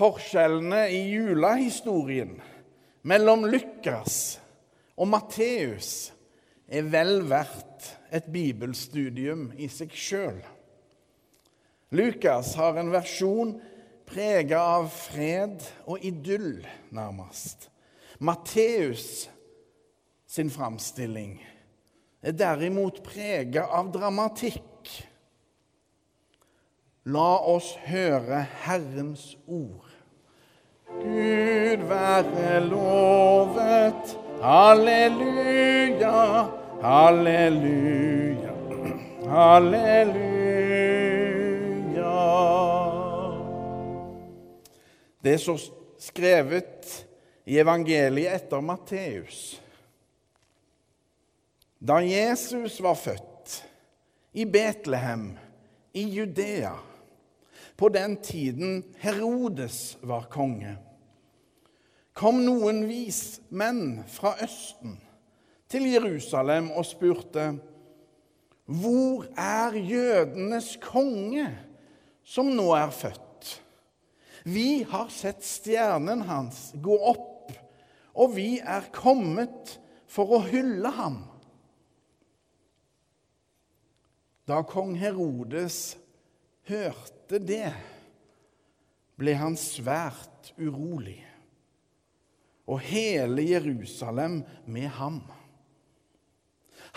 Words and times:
forskjellene 0.00 0.86
i 0.96 1.00
julehistorien 1.12 2.38
mellom 3.10 3.44
Lukas 3.52 4.38
og 4.96 5.10
Matteus 5.12 5.90
er 6.70 6.86
vel 6.88 7.18
verdt 7.28 7.90
et 8.14 8.30
bibelstudium 8.32 9.50
i 9.60 9.68
seg 9.72 9.92
sjøl. 9.92 10.38
Lukas 11.92 12.54
har 12.56 12.78
en 12.80 12.92
versjon 12.94 13.56
prega 14.08 14.62
av 14.78 14.88
fred 14.94 15.62
og 15.84 16.02
idyll, 16.06 16.62
nærmest. 16.94 17.68
Matteus 18.20 19.28
sin 20.30 20.50
framstilling 20.52 21.38
er 22.22 22.36
derimot 22.36 23.02
prega 23.06 23.66
av 23.74 23.92
dramatikk. 23.94 24.66
La 27.10 27.30
oss 27.48 27.72
høre 27.88 28.44
Herrens 28.66 29.32
ord. 29.48 29.89
Være 32.26 32.68
lovet. 32.68 34.16
Halleluja, 34.42 36.46
halleluja, 36.82 38.52
halleluja. 39.28 40.30
Det 45.20 45.34
er 45.34 45.38
så 45.38 45.58
skrevet 46.00 47.06
i 47.44 47.58
evangeliet 47.60 48.32
etter 48.34 48.60
Matteus. 48.64 49.60
Da 51.80 52.00
Jesus 52.00 52.80
var 52.80 52.96
født 52.96 53.60
i 54.32 54.44
Betlehem 54.44 55.36
i 55.92 56.08
Judea, 56.16 56.72
på 57.76 57.88
den 57.88 58.16
tiden 58.16 58.84
Herodes 59.00 59.98
var 60.02 60.24
konge, 60.32 60.78
kom 62.20 62.42
noen 62.44 62.84
vismenn 62.84 64.02
fra 64.12 64.34
Østen 64.44 64.98
til 65.70 65.86
Jerusalem 65.88 66.68
og 66.76 66.84
spurte 66.84 67.46
hvor 68.70 69.24
er 69.40 69.74
jødenes 69.74 70.76
konge 70.82 71.46
som 72.22 72.52
nå 72.54 72.68
er 72.76 72.92
født? 72.94 73.54
Vi 74.44 74.82
har 74.88 75.08
sett 75.12 75.42
stjernen 75.44 76.22
hans 76.28 76.70
gå 76.80 76.94
opp, 77.10 77.50
og 78.14 78.36
vi 78.36 78.60
er 78.60 78.86
kommet 78.94 79.74
for 80.10 80.36
å 80.36 80.42
hylle 80.46 80.92
ham. 80.96 81.18
Da 84.48 84.62
kong 84.66 84.94
Herodes 84.98 85.96
hørte 86.70 87.42
det, 87.42 87.72
ble 89.20 89.34
han 89.36 89.58
svært 89.60 90.54
urolig, 90.58 91.20
og 92.70 92.82
hele 92.86 93.42
Jerusalem 93.48 94.42
med 94.70 94.86
ham. 95.00 95.22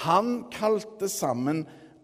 Han 0.06 0.46
kalte 0.54 1.10
sammen 1.10 1.64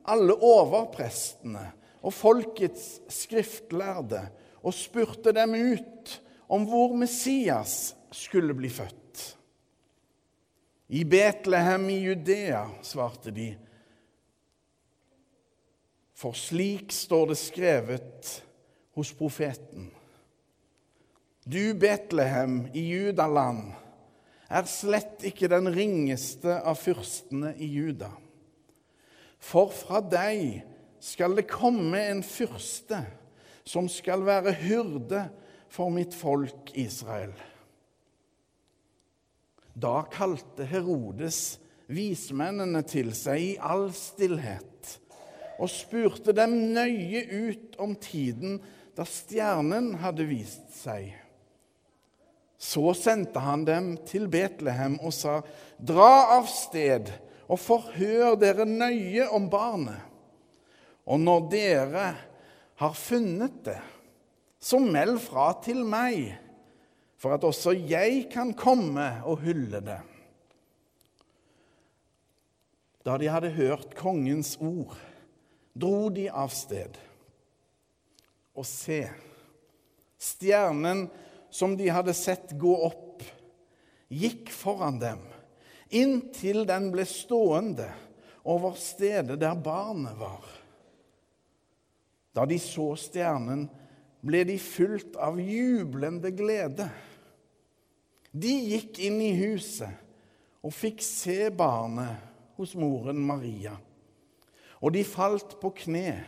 alle 0.09 0.33
overprestene 0.33 1.67
og 2.01 2.15
folkets 2.15 2.99
skriftlærde 3.13 4.23
og 4.63 4.73
spurte 4.75 5.33
dem 5.35 5.53
ut 5.53 6.15
om 6.49 6.65
hvor 6.65 6.95
Messias 6.97 7.93
skulle 8.11 8.55
bli 8.57 8.71
født. 8.73 8.95
I 10.89 11.03
Betlehem 11.05 11.85
i 11.93 11.99
Judea, 12.01 12.63
svarte 12.81 13.29
de. 13.29 13.51
For 16.17 16.33
slik 16.33 16.89
står 16.91 17.29
det 17.29 17.37
skrevet 17.37 18.31
hos 18.97 19.11
profeten. 19.13 19.91
Du, 21.49 21.73
Betlehem 21.73 22.67
i 22.77 22.81
Judaland, 22.91 23.71
er 24.53 24.67
slett 24.69 25.23
ikke 25.25 25.47
den 25.49 25.65
ringeste 25.73 26.59
av 26.61 26.77
fyrstene 26.77 27.55
i 27.57 27.65
Juda. 27.73 28.11
For 29.41 29.71
fra 29.73 29.97
deg 30.05 30.59
skal 31.01 31.33
det 31.39 31.47
komme 31.49 32.03
en 32.11 32.21
fyrste 32.21 32.99
som 33.65 33.87
skal 33.89 34.27
være 34.27 34.53
hyrde 34.59 35.23
for 35.73 35.89
mitt 35.93 36.13
folk 36.13 36.69
Israel. 36.77 37.33
Da 39.73 40.03
kalte 40.11 40.67
Herodes 40.69 41.57
vismennene 41.89 42.83
til 42.85 43.09
seg 43.17 43.45
i 43.47 43.55
all 43.57 43.87
stillhet 43.97 44.93
og 45.57 45.73
spurte 45.73 46.35
dem 46.37 46.53
nøye 46.75 47.23
ut 47.49 47.79
om 47.81 47.97
tiden 47.97 48.59
da 48.93 49.07
stjernen 49.07 49.95
hadde 50.03 50.27
vist 50.29 50.77
seg. 50.77 51.09
Så 52.59 52.91
sendte 52.97 53.39
han 53.39 53.63
dem 53.63 53.93
til 54.07 54.27
Betlehem 54.31 54.97
og 54.99 55.15
sa, 55.15 55.39
Dra 55.79 56.35
av 56.35 56.49
sted 56.51 57.07
og 57.49 57.57
forhør 57.57 58.35
dere 58.39 58.67
nøye 58.67 59.29
om 59.33 59.47
barnet. 59.49 60.03
Og 61.09 61.21
når 61.23 61.47
dere 61.49 62.09
har 62.79 62.99
funnet 62.99 63.63
det, 63.65 63.79
så 64.59 64.77
meld 64.83 65.17
fra 65.23 65.53
til 65.63 65.81
meg, 65.87 66.35
for 67.19 67.35
at 67.35 67.47
også 67.47 67.73
jeg 67.73 68.27
kan 68.31 68.51
komme 68.55 69.07
og 69.27 69.41
hylle 69.43 69.81
det. 69.83 69.99
Da 73.07 73.15
de 73.17 73.31
hadde 73.31 73.55
hørt 73.55 73.95
kongens 73.97 74.57
ord, 74.61 74.97
dro 75.73 76.11
de 76.13 76.27
av 76.29 76.51
sted. 76.53 76.99
Og 78.53 78.67
se, 78.67 79.05
stjernen 80.19 81.07
som 81.49 81.75
de 81.77 81.89
hadde 81.89 82.13
sett 82.17 82.53
gå 82.59 82.73
opp, 82.85 83.23
gikk 84.09 84.51
foran 84.53 84.99
dem, 85.01 85.21
inntil 85.89 86.65
den 86.69 86.89
ble 86.93 87.05
stående 87.09 87.89
over 88.49 88.77
stedet 88.79 89.39
der 89.41 89.57
barnet 89.57 90.17
var. 90.19 90.45
Da 92.33 92.45
de 92.49 92.59
så 92.61 92.93
stjernen, 92.99 93.67
ble 94.19 94.43
de 94.47 94.57
fylt 94.59 95.15
av 95.19 95.39
jublende 95.39 96.31
glede. 96.35 96.89
De 98.31 98.51
gikk 98.51 98.99
inn 99.07 99.21
i 99.23 99.31
huset 99.39 100.05
og 100.65 100.75
fikk 100.75 101.01
se 101.05 101.47
barnet 101.55 102.27
hos 102.59 102.75
moren 102.75 103.21
Maria. 103.23 103.77
Og 104.83 104.93
de 104.95 105.05
falt 105.07 105.55
på 105.61 105.71
kne 105.83 106.19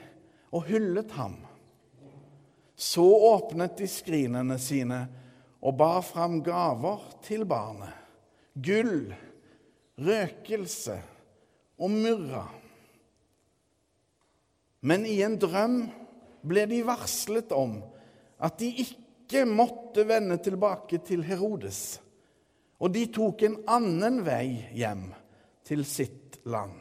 og 0.51 0.65
hyllet 0.67 1.11
ham. 1.15 1.37
Så 2.81 3.03
åpnet 3.05 3.75
de 3.77 3.85
skrinene 3.85 4.55
sine 4.57 5.03
og 5.61 5.75
bar 5.77 5.99
fram 6.01 6.39
gaver 6.41 7.03
til 7.21 7.43
barnet. 7.45 7.93
Gull, 8.57 9.11
røkelse 10.01 10.95
og 11.77 11.91
myrra. 11.93 12.47
Men 14.81 15.05
i 15.05 15.19
en 15.21 15.37
drøm 15.37 15.75
ble 16.41 16.63
de 16.71 16.79
varslet 16.87 17.53
om 17.53 17.75
at 18.41 18.57
de 18.57 18.71
ikke 18.81 19.43
måtte 19.45 20.07
vende 20.09 20.39
tilbake 20.41 21.03
til 21.05 21.21
Herodes, 21.27 21.99
og 22.81 22.95
de 22.95 23.03
tok 23.13 23.43
en 23.45 23.59
annen 23.69 24.23
vei 24.25 24.57
hjem 24.73 25.03
til 25.69 25.85
sitt 25.85 26.39
land. 26.49 26.79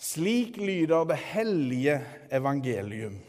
Slik 0.00 0.56
lyder 0.56 1.04
det 1.12 1.20
hellige 1.28 1.98
evangelium. 2.32 3.20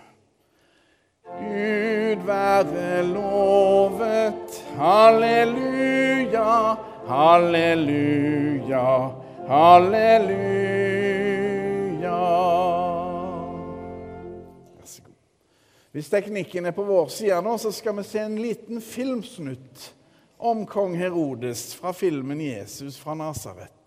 Gud 1.40 2.26
være 2.26 3.04
lovet. 3.08 4.64
Halleluja, 4.78 6.76
halleluja, 7.08 8.86
halleluja. 9.48 10.84
Vær 14.78 14.86
så 14.86 15.02
god. 15.02 15.14
Hvis 15.92 16.10
teknikken 16.10 16.66
er 16.66 16.72
på 16.72 16.84
vår 16.84 17.08
side 17.08 17.42
nå, 17.42 17.58
så 17.58 17.72
skal 17.72 17.98
vi 17.98 18.04
se 18.08 18.20
en 18.24 18.38
liten 18.42 18.82
filmsnutt 18.82 19.94
om 20.38 20.66
kong 20.66 20.98
Herodes 21.00 21.76
fra 21.76 21.92
filmen 21.92 22.42
'Jesus 22.42 23.00
fra 23.00 23.14
Nasaret'. 23.14 23.83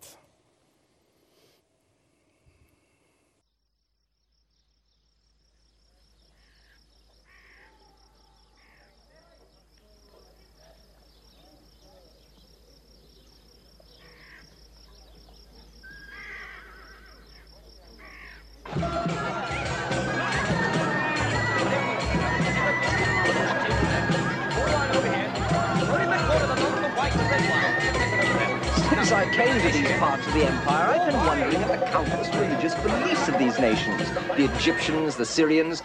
Came 29.36 29.60
to 29.60 29.68
these 29.70 29.92
parts 29.98 30.26
of 30.26 30.32
the 30.32 30.46
empire, 30.46 30.98
I've 30.98 31.12
been 31.12 31.26
wondering 31.26 31.56
at 31.56 31.78
the 31.80 31.86
countless 31.88 32.34
religious 32.34 32.74
beliefs 32.76 33.28
of 33.28 33.38
these 33.38 33.58
nations 33.58 34.10
the 34.34 34.50
Egyptians, 34.54 35.16
the 35.16 35.26
Syrians. 35.26 35.82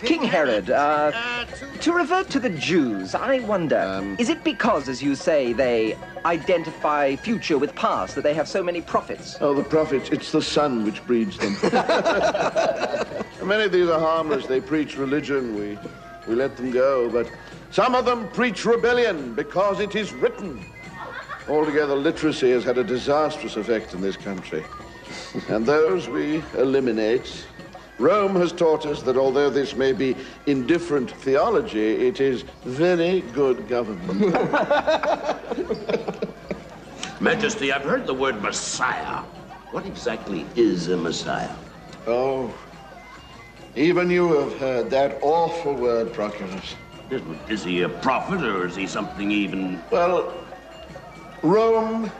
King 0.00 0.22
Herod, 0.22 0.70
uh, 0.70 1.44
to 1.80 1.92
revert 1.92 2.28
to 2.30 2.40
the 2.40 2.50
Jews, 2.50 3.14
I 3.14 3.40
wonder, 3.40 4.02
is 4.18 4.28
it 4.28 4.44
because, 4.44 4.88
as 4.88 5.02
you 5.02 5.14
say, 5.14 5.52
they 5.54 5.96
identify 6.24 7.16
future 7.16 7.58
with 7.58 7.74
past 7.74 8.14
that 8.16 8.22
they 8.22 8.32
have 8.34 8.48
so 8.48 8.62
many 8.62 8.80
prophets? 8.82 9.36
Oh, 9.40 9.54
the 9.54 9.62
prophets, 9.62 10.10
it's 10.10 10.32
the 10.32 10.40
sun 10.42 10.84
which 10.84 11.04
breeds 11.06 11.36
them. 11.38 11.52
Many 13.46 13.64
of 13.64 13.72
these 13.72 13.88
are 13.88 14.00
harmless. 14.00 14.46
They 14.46 14.60
preach 14.60 14.96
religion. 14.96 15.54
We, 15.54 15.78
we 16.26 16.34
let 16.34 16.56
them 16.56 16.70
go. 16.70 17.10
But 17.10 17.30
some 17.70 17.94
of 17.94 18.06
them 18.06 18.28
preach 18.30 18.64
rebellion 18.64 19.34
because 19.34 19.80
it 19.80 19.94
is 19.94 20.12
written. 20.14 20.64
Altogether, 21.50 21.96
literacy 21.96 22.52
has 22.52 22.62
had 22.62 22.78
a 22.78 22.84
disastrous 22.84 23.56
effect 23.56 23.92
in 23.92 24.00
this 24.00 24.16
country. 24.16 24.64
And 25.48 25.66
those 25.66 26.08
we 26.08 26.44
eliminate. 26.56 27.44
Rome 27.98 28.36
has 28.36 28.52
taught 28.52 28.86
us 28.86 29.02
that 29.02 29.16
although 29.16 29.50
this 29.50 29.74
may 29.74 29.92
be 29.92 30.14
indifferent 30.46 31.10
theology, 31.10 32.06
it 32.06 32.20
is 32.20 32.44
very 32.64 33.22
good 33.32 33.66
government. 33.66 34.20
Majesty, 37.20 37.72
I've 37.72 37.82
heard 37.82 38.06
the 38.06 38.14
word 38.14 38.40
Messiah. 38.40 39.24
What 39.72 39.86
exactly 39.86 40.46
is 40.54 40.86
a 40.86 40.96
Messiah? 40.96 41.50
oh, 42.06 42.54
even 43.74 44.08
you 44.08 44.38
have 44.38 44.56
heard 44.58 44.88
that 44.90 45.18
awful 45.20 45.74
word, 45.74 46.12
Proculus. 46.12 46.76
Is, 47.10 47.22
is 47.48 47.64
he 47.64 47.82
a 47.82 47.88
prophet 47.88 48.44
or 48.44 48.68
is 48.68 48.76
he 48.76 48.86
something 48.86 49.32
even. 49.32 49.82
Well, 49.90 50.32
Rome, 51.42 52.10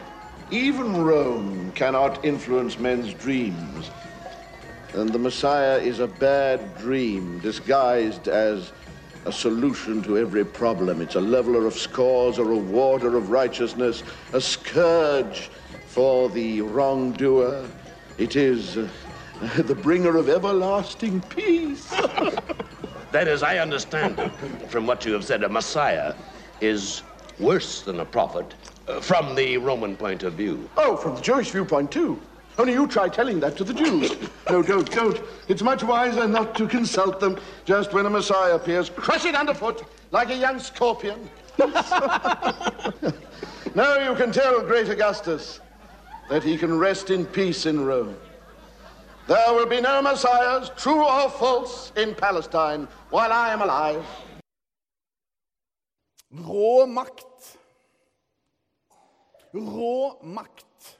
even 0.50 1.04
Rome, 1.04 1.72
cannot 1.72 2.24
influence 2.24 2.78
men's 2.78 3.12
dreams. 3.14 3.90
And 4.94 5.10
the 5.10 5.18
Messiah 5.18 5.76
is 5.76 6.00
a 6.00 6.06
bad 6.06 6.78
dream 6.78 7.38
disguised 7.40 8.28
as 8.28 8.72
a 9.26 9.32
solution 9.32 10.02
to 10.02 10.16
every 10.16 10.44
problem. 10.44 11.02
It's 11.02 11.16
a 11.16 11.20
leveler 11.20 11.66
of 11.66 11.74
scores, 11.74 12.38
a 12.38 12.44
rewarder 12.44 13.16
of 13.16 13.30
righteousness, 13.30 14.02
a 14.32 14.40
scourge 14.40 15.50
for 15.88 16.30
the 16.30 16.62
wrongdoer. 16.62 17.68
It 18.16 18.36
is 18.36 18.78
uh, 18.78 18.88
the 19.58 19.74
bringer 19.74 20.16
of 20.16 20.28
everlasting 20.28 21.20
peace. 21.22 21.92
That 23.12 23.26
is, 23.26 23.42
I 23.42 23.58
understand 23.58 24.20
from 24.68 24.86
what 24.86 25.04
you 25.04 25.12
have 25.14 25.24
said, 25.24 25.42
a 25.42 25.48
Messiah 25.48 26.14
is 26.60 27.02
worse 27.40 27.82
than 27.82 27.98
a 27.98 28.04
prophet 28.04 28.54
uh, 28.90 29.00
from 29.00 29.34
the 29.34 29.56
Roman 29.58 29.96
point 29.96 30.22
of 30.22 30.34
view. 30.34 30.68
Oh, 30.76 30.96
from 30.96 31.14
the 31.14 31.20
Jewish 31.20 31.50
viewpoint, 31.50 31.90
too. 31.90 32.20
Only 32.58 32.72
you 32.72 32.86
try 32.86 33.08
telling 33.08 33.40
that 33.40 33.56
to 33.56 33.64
the 33.64 33.72
Jews. 33.72 34.16
no, 34.50 34.62
don't, 34.62 34.90
don't. 34.90 35.20
It's 35.48 35.62
much 35.62 35.82
wiser 35.82 36.26
not 36.26 36.54
to 36.56 36.66
consult 36.66 37.20
them 37.20 37.38
just 37.64 37.92
when 37.92 38.06
a 38.06 38.10
Messiah 38.10 38.54
appears. 38.56 38.90
Crush 38.90 39.24
it 39.24 39.34
underfoot 39.34 39.84
like 40.10 40.30
a 40.30 40.36
young 40.36 40.58
scorpion. 40.58 41.30
now 43.74 43.96
you 43.98 44.14
can 44.16 44.32
tell 44.32 44.60
great 44.62 44.88
Augustus 44.88 45.60
that 46.28 46.42
he 46.42 46.58
can 46.58 46.76
rest 46.78 47.10
in 47.10 47.24
peace 47.26 47.66
in 47.66 47.84
Rome. 47.84 48.16
There 49.26 49.54
will 49.54 49.66
be 49.66 49.80
no 49.80 50.02
messiahs, 50.02 50.70
true 50.76 51.04
or 51.04 51.30
false, 51.30 51.92
in 51.96 52.14
Palestine 52.14 52.88
while 53.10 53.32
I 53.32 53.52
am 53.52 53.62
alive. 53.62 54.04
Rå 56.32 56.86
makt. 56.86 57.59
Rå 59.52 60.22
makt 60.22 60.98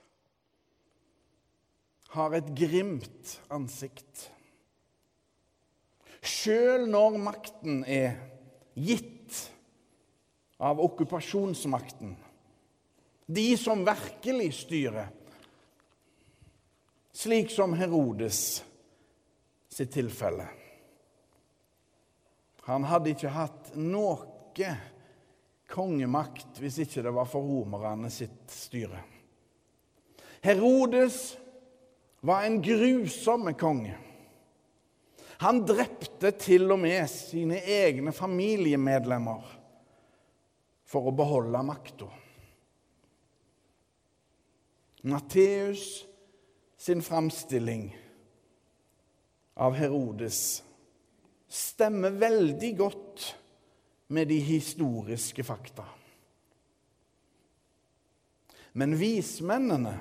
har 2.10 2.34
et 2.34 2.48
grimt 2.58 3.36
ansikt. 3.54 4.24
Sjøl 6.20 6.88
når 6.90 7.18
makten 7.22 7.84
er 7.86 8.18
gitt 8.74 9.38
av 10.60 10.82
okkupasjonsmakten, 10.82 12.16
de 13.30 13.46
som 13.56 13.86
virkelig 13.86 14.50
styrer, 14.58 15.06
slik 17.14 17.52
som 17.54 17.76
Herodes 17.78 18.42
sitt 19.70 19.92
tilfelle. 19.94 20.48
Han 22.66 22.84
hadde 22.90 23.14
ikke 23.14 23.32
hatt 23.32 23.70
noe 23.78 24.18
kongemakt 25.70 26.60
hvis 26.60 26.80
ikke 26.84 27.04
det 27.06 27.14
var 27.14 27.28
for 27.30 27.46
romerne 27.46 28.10
sitt 28.12 28.50
styre. 28.52 29.00
Herodes 30.44 31.20
var 32.26 32.44
en 32.44 32.60
grusom 32.64 33.50
konge. 33.60 33.96
Han 35.40 35.62
drepte 35.64 36.34
til 36.36 36.66
og 36.72 36.82
med 36.82 37.06
sine 37.08 37.62
egne 37.64 38.12
familiemedlemmer 38.12 39.46
for 40.90 41.08
å 41.08 41.14
beholde 41.16 41.62
makta. 41.64 42.08
Matteus 45.08 45.84
sin 46.80 47.00
framstilling 47.00 47.86
av 49.60 49.76
Herodes 49.80 50.60
stemmer 51.48 52.12
veldig 52.20 52.72
godt 52.76 53.24
med 54.10 54.28
de 54.30 54.38
historiske 54.42 55.44
fakta. 55.46 55.86
Men 58.72 58.94
vismennene 58.98 59.94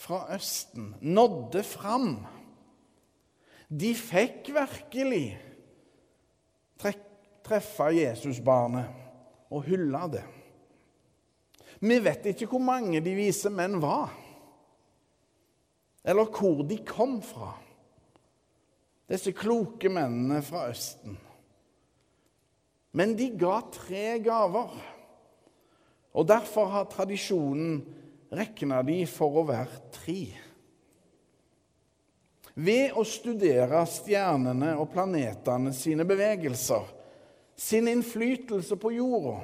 fra 0.00 0.24
Østen 0.34 0.94
nådde 1.00 1.62
fram. 1.64 2.12
De 3.68 3.94
fikk 3.96 4.52
virkelig 4.56 5.24
treffe 7.50 7.88
Jesusbarnet 7.96 9.50
og 9.50 9.64
hylle 9.66 10.04
det. 10.12 10.24
Vi 11.80 11.96
vet 12.04 12.26
ikke 12.30 12.48
hvor 12.52 12.62
mange 12.62 13.00
de 13.00 13.16
vise 13.16 13.50
menn 13.52 13.78
var, 13.82 14.12
eller 16.04 16.28
hvor 16.28 16.62
de 16.68 16.76
kom 16.86 17.18
fra, 17.24 17.54
disse 19.08 19.32
kloke 19.36 19.88
mennene 19.92 20.42
fra 20.44 20.68
Østen. 20.70 21.16
Men 22.96 23.14
de 23.18 23.28
ga 23.38 23.60
tre 23.70 24.18
gaver, 24.22 24.72
og 26.10 26.26
derfor 26.26 26.72
har 26.72 26.88
tradisjonen 26.90 27.82
regna 28.34 28.80
de 28.86 29.02
for 29.10 29.40
å 29.40 29.46
være 29.46 29.82
tre. 29.94 30.22
Ved 32.60 32.96
å 32.98 33.04
studere 33.06 33.84
stjernene 33.88 34.74
og 34.80 34.90
planetene 34.92 35.70
sine 35.74 36.04
bevegelser, 36.08 36.88
sin 37.54 37.86
innflytelse 37.92 38.76
på 38.80 38.90
jorda, 38.96 39.38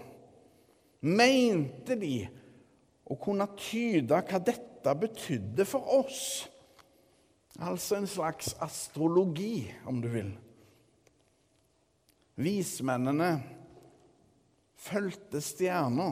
mente 1.06 1.94
de 2.00 2.16
å 3.06 3.14
kunne 3.20 3.46
tyde 3.60 4.18
hva 4.26 4.40
dette 4.42 4.94
betydde 4.98 5.66
for 5.68 5.86
oss. 6.00 6.24
Altså 7.62 8.00
en 8.00 8.10
slags 8.10 8.56
astrologi, 8.60 9.68
om 9.86 10.02
du 10.02 10.10
vil. 10.12 10.34
Vismennene 12.36 13.30
fulgte 14.76 15.40
stjerna 15.40 16.10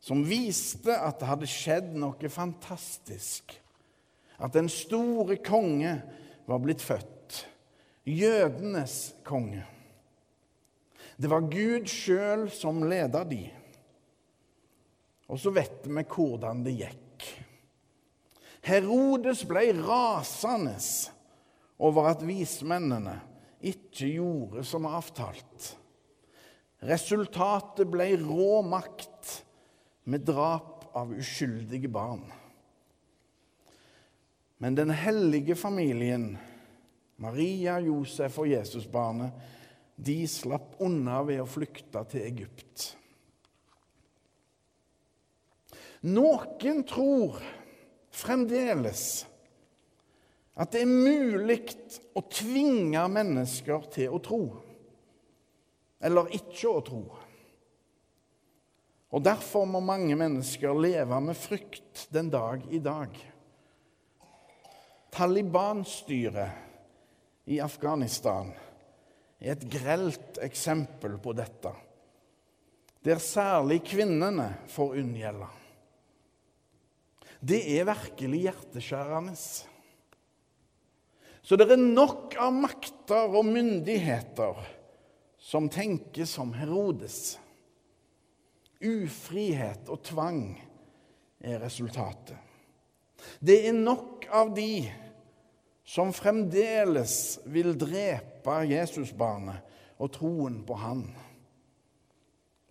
som 0.00 0.20
viste 0.24 0.94
at 0.94 1.18
det 1.20 1.28
hadde 1.30 1.48
skjedd 1.50 1.94
noe 1.98 2.30
fantastisk. 2.30 3.56
At 4.38 4.54
den 4.54 4.68
store 4.70 5.38
konge 5.42 5.96
var 6.48 6.60
blitt 6.62 6.84
født. 6.84 7.42
Jødenes 8.08 9.14
konge. 9.26 9.64
Det 11.18 11.28
var 11.28 11.48
Gud 11.50 11.88
sjøl 11.90 12.46
som 12.54 12.84
leda 12.86 13.24
de. 13.26 13.42
Og 15.28 15.40
så 15.42 15.50
vet 15.52 15.88
vi 15.88 16.04
hvordan 16.06 16.62
det 16.64 16.76
gikk. 16.78 17.26
Herodes 18.68 19.42
ble 19.48 19.72
rasende 19.80 20.76
over 21.78 22.12
at 22.12 22.22
vismennene 22.26 23.18
ikke 23.60 24.10
gjorde 24.12 24.64
som 24.66 24.86
avtalt. 24.86 25.72
Resultatet 26.86 27.88
ble 27.90 28.12
rå 28.22 28.60
makt 28.62 29.32
med 30.08 30.22
drap 30.26 30.86
av 30.96 31.10
uskyldige 31.16 31.90
barn. 31.90 32.22
Men 34.58 34.74
den 34.78 34.90
hellige 34.90 35.54
familien, 35.58 36.32
Maria, 37.16 37.78
Josef 37.82 38.38
og 38.42 38.50
Jesusbarnet, 38.50 39.34
de 39.98 40.20
slapp 40.30 40.78
unna 40.82 41.20
ved 41.26 41.42
å 41.42 41.50
flykte 41.50 42.04
til 42.10 42.26
Egypt. 42.26 42.92
Noen 46.06 46.84
tror 46.86 47.40
fremdeles 48.14 49.26
at 50.58 50.72
det 50.74 50.80
er 50.82 50.90
mulig 50.90 51.60
å 52.18 52.20
tvinge 52.26 53.04
mennesker 53.14 53.84
til 53.94 54.14
å 54.16 54.18
tro, 54.22 54.42
eller 56.02 56.34
ikke 56.34 56.68
å 56.72 56.82
tro. 56.82 57.02
Og 59.08 59.22
Derfor 59.24 59.64
må 59.70 59.80
mange 59.80 60.16
mennesker 60.18 60.74
leve 60.76 61.20
med 61.24 61.36
frykt 61.38 62.08
den 62.12 62.28
dag 62.32 62.66
i 62.74 62.80
dag. 62.82 63.14
Taliban-styret 65.14 66.50
i 67.48 67.60
Afghanistan 67.64 68.50
er 69.40 69.54
et 69.54 69.64
grelt 69.70 70.38
eksempel 70.44 71.16
på 71.22 71.32
dette, 71.38 71.72
der 73.06 73.18
særlig 73.22 73.80
kvinnene 73.86 74.50
får 74.68 74.98
unngjelde. 75.00 75.48
Det 77.38 77.62
er 77.78 77.86
virkelig 77.86 78.40
hjerteskjærende. 78.48 79.34
Så 81.48 81.56
det 81.56 81.70
er 81.72 81.80
nok 81.80 82.34
av 82.36 82.52
makter 82.52 83.30
og 83.32 83.46
myndigheter 83.48 84.58
som 85.40 85.70
tenker 85.72 86.26
som 86.28 86.50
Herodes. 86.52 87.38
Ufrihet 88.84 89.88
og 89.88 90.02
tvang 90.04 90.42
er 91.40 91.62
resultatet. 91.62 92.36
Det 93.40 93.62
er 93.70 93.72
nok 93.72 94.26
av 94.28 94.52
de 94.52 94.84
som 95.88 96.12
fremdeles 96.12 97.38
vil 97.48 97.72
drepe 97.80 98.58
Jesusbarnet 98.68 99.64
og 99.96 100.12
troen 100.18 100.58
på 100.68 100.76
Han, 100.82 101.00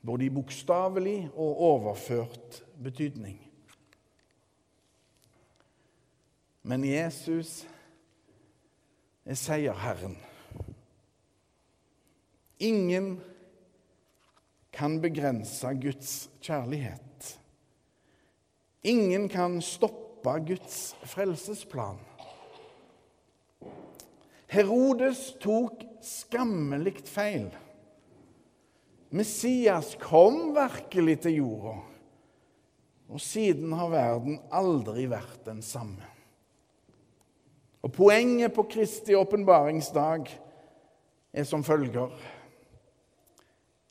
både 0.06 0.28
i 0.28 0.36
bokstavelig 0.38 1.32
og 1.34 1.64
overført 1.72 2.62
betydning. 2.78 3.42
Men 6.62 6.86
Jesus 6.86 7.66
er 9.28 9.36
seierherren. 9.36 10.16
Ingen 12.64 13.18
kan 14.74 14.98
begrense 15.04 15.74
Guds 15.82 16.30
kjærlighet. 16.42 17.34
Ingen 18.88 19.28
kan 19.30 19.60
stoppe 19.62 20.38
Guds 20.48 20.96
frelsesplan. 21.06 22.00
Herodes 24.48 25.34
tok 25.44 25.84
skammelig 26.02 27.02
feil. 27.12 27.50
Messias 29.12 29.94
kom 30.00 30.54
virkelig 30.56 31.22
til 31.24 31.40
jorda, 31.42 31.78
og 33.08 33.24
siden 33.24 33.76
har 33.76 33.92
verden 33.92 34.40
aldri 34.52 35.06
vært 35.12 35.44
den 35.48 35.62
samme. 35.64 36.17
Og 37.86 37.92
Poenget 37.94 38.54
på 38.54 38.64
Kristi 38.64 39.16
åpenbaringsdag 39.16 40.28
er 41.34 41.44
som 41.44 41.64
følger 41.64 42.12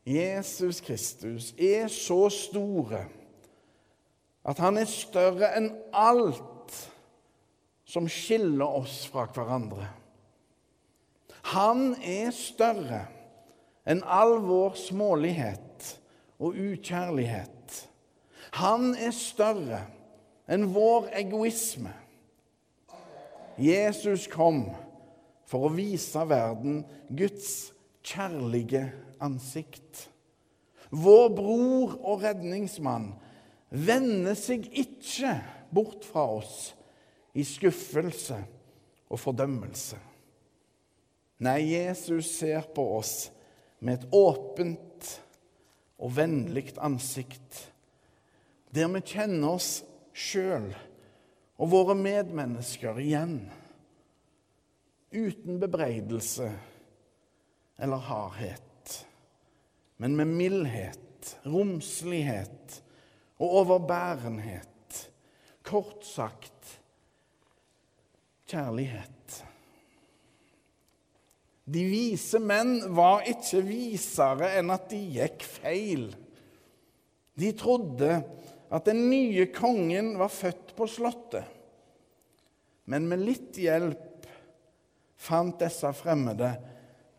Jesus 0.07 0.81
Kristus 0.81 1.53
er 1.59 1.89
så 1.91 2.29
store 2.31 3.05
at 4.47 4.59
han 4.63 4.79
er 4.79 4.87
større 4.87 5.51
enn 5.59 5.73
alt 5.91 6.77
som 7.87 8.07
skiller 8.11 8.79
oss 8.79 9.01
fra 9.11 9.25
hverandre. 9.35 9.89
Han 11.51 11.97
er 12.03 12.31
større 12.35 13.03
enn 13.87 14.05
all 14.07 14.39
vår 14.47 14.79
smålighet 14.79 15.91
og 16.39 16.55
ukjærlighet. 16.55 17.83
Han 18.59 18.93
er 18.95 19.15
større 19.15 19.83
enn 20.47 20.69
vår 20.75 21.11
egoisme. 21.19 21.91
Jesus 23.57 24.27
kom 24.29 24.67
for 25.49 25.69
å 25.69 25.75
vise 25.75 26.23
verden 26.29 26.83
Guds 27.09 27.71
kjærlige 28.07 28.89
ansikt. 29.23 30.07
Vår 30.91 31.31
bror 31.35 31.97
og 32.07 32.23
redningsmann 32.23 33.13
vender 33.71 34.37
seg 34.39 34.69
ikke 34.71 35.33
bort 35.75 36.05
fra 36.07 36.27
oss 36.39 36.75
i 37.37 37.45
skuffelse 37.45 38.39
og 39.11 39.21
fordømmelse. 39.21 39.99
Nei, 41.45 41.59
Jesus 41.75 42.31
ser 42.39 42.65
på 42.75 42.85
oss 42.97 43.29
med 43.85 43.99
et 43.99 44.15
åpent 44.17 45.11
og 46.01 46.15
vennlig 46.17 46.71
ansikt, 46.81 47.67
der 48.73 48.89
vi 48.93 49.03
kjenner 49.05 49.57
oss 49.57 49.71
sjøl 50.17 50.71
og 51.57 51.71
våre 51.73 51.97
medmennesker 51.97 52.99
igjen, 53.01 53.39
uten 55.17 55.61
bebreidelse 55.63 56.51
eller 57.81 58.03
hardhet, 58.09 58.97
men 59.97 60.17
med 60.19 60.33
mildhet, 60.37 61.37
romslighet 61.49 62.81
og 63.41 63.61
overbærenhet. 63.63 65.01
Kort 65.67 66.05
sagt 66.07 66.77
kjærlighet. 68.47 69.41
De 71.67 71.83
vise 71.91 72.39
menn 72.39 72.79
var 72.95 73.25
ikke 73.27 73.65
visere 73.67 74.53
enn 74.61 74.71
at 74.71 74.87
de 74.93 75.01
gikk 75.17 75.43
feil. 75.57 76.05
De 77.35 77.51
trodde 77.59 78.21
at 78.71 78.89
den 78.89 79.07
nye 79.11 79.47
kongen 79.55 80.15
var 80.19 80.33
født 80.33 80.75
på 80.77 80.89
slottet. 80.91 81.45
Men 82.87 83.09
med 83.11 83.23
litt 83.27 83.59
hjelp 83.59 84.27
fant 85.19 85.59
disse 85.59 85.91
fremmede 85.97 86.51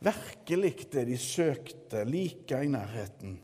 virkelig 0.03 0.87
det 0.93 1.07
de 1.09 1.17
søkte 1.19 2.03
like 2.07 2.59
i 2.63 2.69
nærheten, 2.71 3.37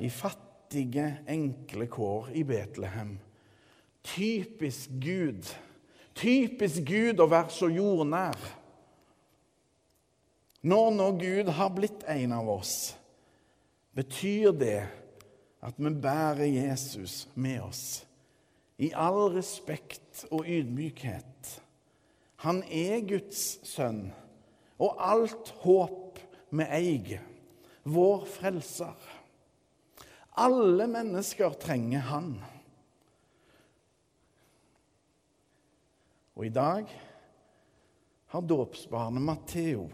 i 0.00 0.10
fattige, 0.10 1.06
enkle 1.30 1.86
kår 1.88 2.32
i 2.34 2.42
Betlehem. 2.44 3.14
Typisk 4.04 4.90
Gud. 5.00 5.46
Typisk 6.14 6.84
Gud 6.86 7.22
å 7.22 7.30
være 7.30 7.54
så 7.54 7.70
jordnær. 7.72 8.36
Når 10.64 10.90
nå 10.96 11.08
Gud 11.20 11.48
har 11.56 11.72
blitt 11.76 12.04
en 12.08 12.32
av 12.36 12.48
oss, 12.48 12.94
betyr 13.96 14.52
det 14.56 14.78
at 15.64 15.78
vi 15.80 15.90
bærer 15.96 16.44
Jesus 16.44 17.24
med 17.34 17.62
oss 17.64 17.84
i 18.78 18.90
all 18.92 19.30
respekt 19.32 20.24
og 20.30 20.44
ydmykhet. 20.50 21.60
Han 22.44 22.62
er 22.68 23.04
Guds 23.08 23.44
sønn, 23.64 24.10
og 24.78 24.98
alt 25.00 25.54
håp 25.62 26.18
vi 26.54 26.66
eier, 26.68 27.22
vår 27.84 28.26
frelser. 28.28 28.98
Alle 30.36 30.88
mennesker 30.90 31.54
trenger 31.62 32.02
Han. 32.10 32.34
Og 36.34 36.46
i 36.46 36.52
dag 36.52 36.90
har 38.34 38.42
dåpsbarnet 38.42 39.22
Matteo 39.22 39.86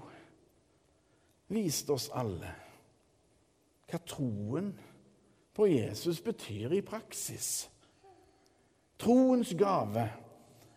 vist 1.52 1.90
oss 1.92 2.08
alle 2.16 2.54
hva 3.90 3.98
troen 4.06 4.70
på 5.60 5.66
Jesus 5.68 6.24
betyr 6.24 6.72
i 6.72 6.80
praksis. 6.80 7.68
Troens 8.96 9.50
gave 9.52 10.06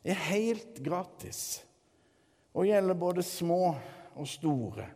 er 0.03 0.17
helt 0.27 0.81
gratis 0.83 1.61
og 2.51 2.67
gjelder 2.67 2.97
både 2.99 3.23
små 3.23 3.69
og 4.19 4.27
store. 4.27 4.89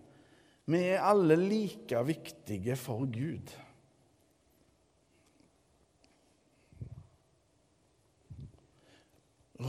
Vi 0.67 0.81
er 0.89 1.05
alle 1.07 1.37
like 1.39 2.01
viktige 2.03 2.75
for 2.75 3.07
Gud. 3.07 3.53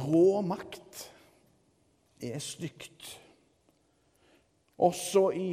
Rå 0.03 0.43
makt 0.51 1.05
er 2.27 2.43
stygt. 2.43 3.15
Også 4.83 5.29
i 5.31 5.49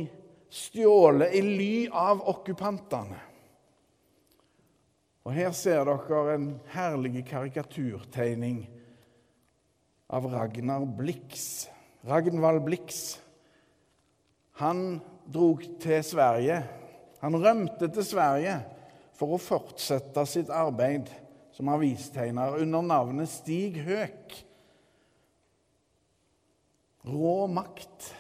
stjålet 0.50 1.38
i 1.38 1.46
ly 1.54 1.72
av 1.94 2.26
okkupantene. 2.34 3.22
Og 5.26 5.34
Her 5.34 5.54
ser 5.58 5.88
dere 5.88 6.36
en 6.36 6.50
herlig 6.70 7.24
karikaturtegning 7.26 8.60
av 10.14 10.28
Ragnar 10.30 10.86
Blix. 10.98 11.66
Ragnvald 12.06 12.62
Blix. 12.68 13.18
Han 14.62 15.00
drog 15.26 15.64
til 15.82 16.04
Sverige. 16.06 16.60
Han 17.24 17.40
rømte 17.42 17.90
til 17.90 18.06
Sverige 18.06 18.60
for 19.18 19.34
å 19.34 19.42
fortsette 19.42 20.28
sitt 20.30 20.52
arbeid 20.54 21.10
som 21.56 21.72
avistegner 21.74 22.60
under 22.62 22.86
navnet 22.86 23.32
Stig 23.32 23.80
Høek. 23.88 24.36
Rå 27.10 27.38
makt 27.50 28.12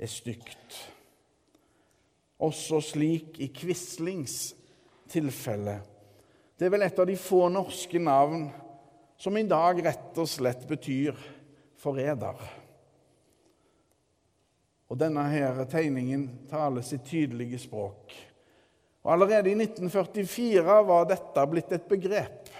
er 0.00 0.10
stygt 0.10 0.82
også 2.44 2.80
slik 2.82 3.38
i 3.42 3.48
Quislings 3.54 4.54
tilfelle. 5.10 5.78
Det 6.54 6.68
er 6.68 6.74
vel 6.74 6.84
et 6.86 6.98
av 7.02 7.08
de 7.08 7.16
få 7.18 7.48
norske 7.50 7.98
navn 7.98 8.46
som 9.18 9.34
i 9.38 9.46
dag 9.46 9.80
rett 9.82 10.20
og 10.22 10.28
slett 10.30 10.62
betyr 10.68 11.18
forræder. 11.82 12.38
Og 14.90 15.00
denne 15.00 15.24
her 15.32 15.58
tegningen 15.70 16.28
taler 16.50 16.84
sitt 16.86 17.06
tydelige 17.08 17.58
språk. 17.58 18.14
Og 19.02 19.12
Allerede 19.16 19.50
i 19.50 19.56
1944 19.58 20.78
var 20.86 21.08
dette 21.10 21.46
blitt 21.50 21.74
et 21.74 21.88
begrep. 21.90 22.52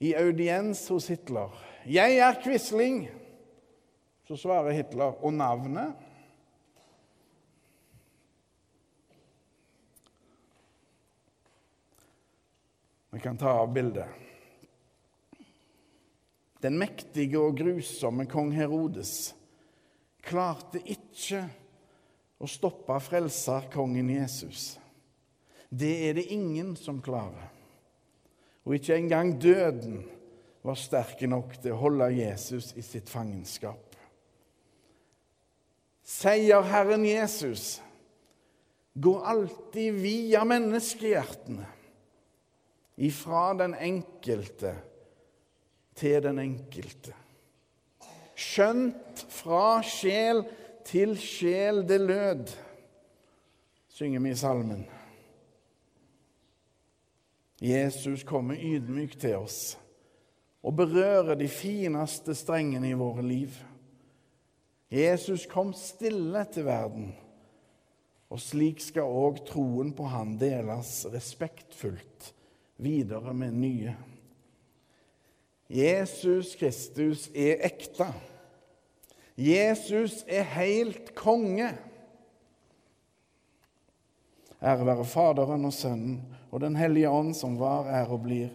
I 0.00 0.14
audiens 0.16 0.80
hos 0.88 1.06
Hitler. 1.12 1.52
'Jeg 1.86 2.18
er 2.18 2.40
Quisling', 2.42 3.08
så 4.24 4.36
svarer 4.36 4.72
Hitler. 4.72 5.12
'Og 5.22 5.32
navnet?' 5.32 6.09
Vi 13.10 13.20
kan 13.20 13.38
ta 13.38 13.50
av 13.50 13.72
bildet. 13.74 14.08
Den 16.60 16.76
mektige 16.78 17.40
og 17.40 17.56
grusomme 17.58 18.26
kong 18.28 18.52
Herodes 18.52 19.32
klarte 20.20 20.82
ikke 20.84 21.46
å 22.40 22.48
stoppe 22.48 22.98
frelserkongen 23.02 24.12
Jesus. 24.12 24.74
Det 25.70 25.92
er 26.08 26.18
det 26.18 26.28
ingen 26.34 26.74
som 26.76 27.00
klarer. 27.02 27.48
Og 28.66 28.76
ikke 28.76 28.98
engang 28.98 29.32
døden 29.40 30.02
var 30.62 30.76
sterke 30.76 31.28
nok 31.30 31.56
til 31.62 31.72
å 31.72 31.80
holde 31.80 32.10
Jesus 32.12 32.74
i 32.76 32.84
sitt 32.84 33.08
fangenskap. 33.08 33.96
Seierherren 36.04 37.06
Jesus 37.06 37.78
går 38.98 39.26
alltid 39.32 40.00
via 40.02 40.42
menneskehjertene, 40.44 41.66
ifra 43.00 43.54
den 43.56 43.74
enkelte 43.74 44.74
til 45.96 46.22
den 46.22 46.38
enkelte. 46.38 47.14
Skjønt 48.36 49.24
fra 49.32 49.80
sjel 49.84 50.42
til 50.86 51.16
sjel 51.20 51.82
det 51.88 52.00
lød, 52.00 52.52
synger 53.92 54.24
vi 54.24 54.32
i 54.32 54.38
salmen. 54.38 54.82
Jesus 57.60 58.24
kommer 58.24 58.56
ydmyk 58.56 59.18
til 59.20 59.36
oss 59.42 59.76
og 60.64 60.76
berører 60.76 61.36
de 61.40 61.48
fineste 61.48 62.34
strengene 62.36 62.92
i 62.92 62.96
våre 62.96 63.24
liv. 63.24 63.54
Jesus 64.92 65.46
kom 65.48 65.72
stille 65.76 66.42
til 66.52 66.66
verden, 66.68 67.12
og 68.32 68.40
slik 68.40 68.80
skal 68.84 69.08
òg 69.08 69.40
troen 69.48 69.92
på 69.96 70.08
Han 70.08 70.36
deles 70.40 71.04
respektfullt 71.12 72.32
videre 72.82 73.34
med 73.34 73.52
nye. 73.52 73.94
Jesus 75.70 76.56
Kristus 76.58 77.28
er 77.34 77.62
ekte. 77.68 78.08
Jesus 79.38 80.24
er 80.28 80.42
helt 80.56 81.14
konge. 81.14 81.70
Ære 84.60 84.86
være 84.86 85.04
Faderen 85.08 85.64
og 85.64 85.72
Sønnen 85.72 86.20
og 86.50 86.60
Den 86.60 86.76
hellige 86.76 87.08
ånd, 87.08 87.34
som 87.34 87.56
var, 87.60 87.88
er 87.88 88.10
og 88.10 88.24
blir 88.26 88.50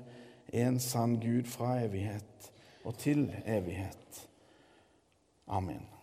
en 0.53 0.79
sann 0.79 1.17
Gud 1.20 1.48
fra 1.50 1.79
evighet 1.82 2.51
og 2.86 2.98
til 3.01 3.27
evighet. 3.46 4.27
Amen. 5.48 5.94